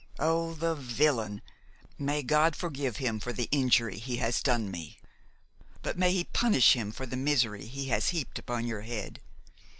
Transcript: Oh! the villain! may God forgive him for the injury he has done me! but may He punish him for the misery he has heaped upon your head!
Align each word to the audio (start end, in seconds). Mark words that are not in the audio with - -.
Oh! 0.17 0.55
the 0.55 0.73
villain! 0.73 1.43
may 1.99 2.23
God 2.23 2.55
forgive 2.55 2.97
him 2.97 3.19
for 3.19 3.31
the 3.31 3.47
injury 3.51 3.99
he 3.99 4.17
has 4.17 4.41
done 4.41 4.71
me! 4.71 4.97
but 5.83 5.95
may 5.95 6.11
He 6.11 6.23
punish 6.23 6.73
him 6.75 6.91
for 6.91 7.05
the 7.05 7.15
misery 7.15 7.67
he 7.67 7.89
has 7.89 8.09
heaped 8.09 8.39
upon 8.39 8.65
your 8.65 8.81
head! 8.81 9.21